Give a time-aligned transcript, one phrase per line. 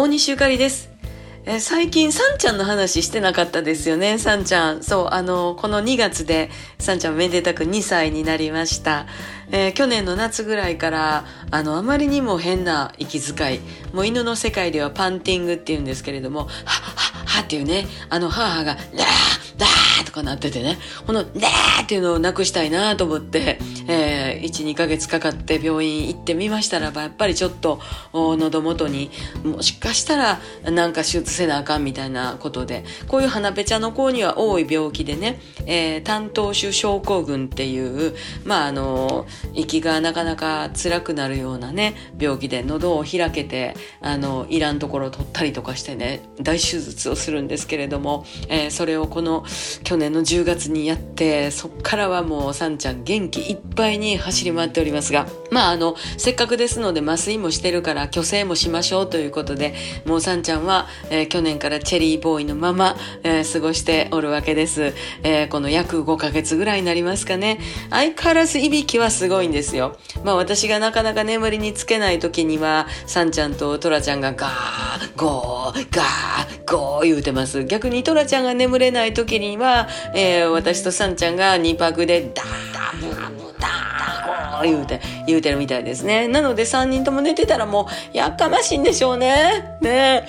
[0.00, 0.90] 大西ゆかりです。
[1.44, 4.84] え最近、さんちゃんの話してなかったですよね、さんちゃん。
[4.84, 9.06] そう、あの、この2月で、さんちゃんめでたく2歳になりました。
[9.50, 13.60] えー、去年の夏ぐらいから、あの、あまりにも変な息遣い。
[13.92, 18.84] もう犬の世界ではパンティングって言うんですけれども、はっはっはっていうね、あの母が、ラー
[19.58, 27.80] ダーかなっててね、このダーっていうのをなくしたいなと思って、えー、1、2ヶ月かかって病院行ってみましたらば、やっぱりちょっと
[28.12, 29.10] 喉元に
[29.44, 49.44] もしかしたらなんか手術せなあかんみたいなことで、こういう鼻ぺちゃの子には多い病気でね、えー、担当種症候群っていう、まああの、息がなかなか辛くなるようなね、病気で喉を開けて、あの、いらんところを取ったりとかしてね、大手術をするんですけれども、えー、それをこの
[49.84, 64.94] 去年の10月にやって、そっからはもうさんちゃん元気いっぱいに走り回っておりますが、まああの、せっかくですので麻酔もしてるから虚勢もしましょうということで、もうさんちゃんは、えー、去年からチェリーボーイのまま、えー、過ごしておるわけです。
[65.22, 67.58] えー、この約5ヶ月ぐらいになりますかね。
[67.90, 69.96] 相変わらずいびきはすごいんですよ。
[70.24, 77.64] まあ私がなかなか眠りにつけない時には、さんちゃんとトラちゃんがガー、ゴー、ガー、ゴー言うてます。
[77.64, 83.47] 逆にトラちゃんが眠れない時には、えー、私とサンちゃんが2匹でダーン
[84.62, 86.28] 言うて、言うてるみたいですね。
[86.28, 89.78] なので3人とも寝てたらもう、やっかましいんでしょうね。
[89.80, 90.26] ね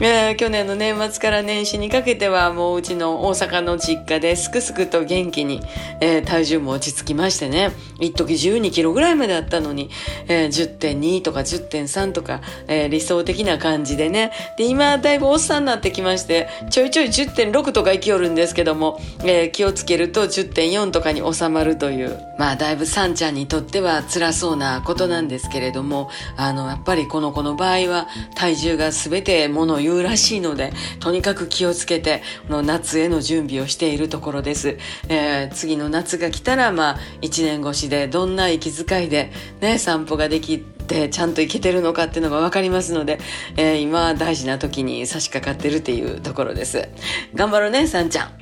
[0.00, 5.60] えー、去年の年末から年始にかけてはもううちの大阪の実家ですくすくと元気に、
[6.00, 7.72] えー、体重も落ち着きましてね。
[8.00, 9.90] 一時12キロぐらいまであったのに、
[10.28, 14.32] えー、10.2とか10.3とか、えー、理想的な感じでね。
[14.56, 34.78] で、今だいぶおっさんになってきまして、ちょいちょい10.6とか生きよるんですけども、えー、気をつけると10.4とかに収まるという、まあだいぶさんちゃんにとってっては辛そうなことなんですけれども、あの、やっぱりこの子の場合は体重が全てものを言うらしいので、とにかく気をつけて、この夏への準備をしているところです。
[35.08, 43.20] えー、次の夏が来たら、まあ、一年越しでどんな息遣いでね、散歩ができて、ちゃんといけてるのかっていうのがわかりますので、
[43.56, 46.88] えー、今大事な時に差し掛かってるっていうところです。
[47.34, 48.32] 頑張ろうね、さんちゃん。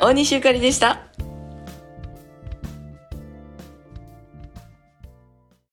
[0.00, 1.07] 大西ゆかりでした。